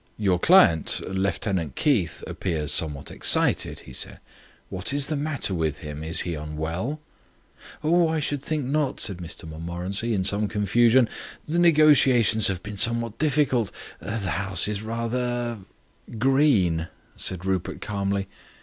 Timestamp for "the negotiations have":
11.45-12.63